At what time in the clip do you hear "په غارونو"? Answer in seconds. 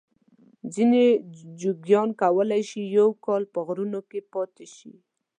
3.53-3.99